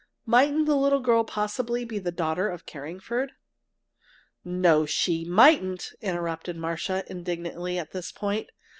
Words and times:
Mightn't 0.25 0.65
the 0.65 0.75
little 0.75 0.99
girl 0.99 1.23
possibly 1.23 1.85
be 1.85 1.99
the 1.99 2.11
daughter 2.11 2.49
of 2.49 2.65
Carringford? 2.65 3.33
"No, 4.43 4.83
she 4.87 5.23
mightn't!" 5.25 5.91
interrupted 6.01 6.57
Marcia, 6.57 7.03
indignantly, 7.07 7.77
at 7.77 7.91
this 7.91 8.11
point. 8.11 8.49